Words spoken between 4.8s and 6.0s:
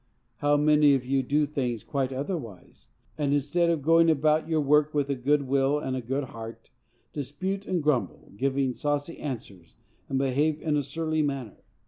with a good will and